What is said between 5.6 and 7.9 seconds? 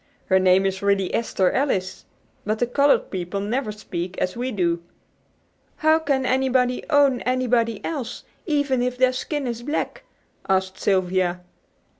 "How can anybody 'own' anybody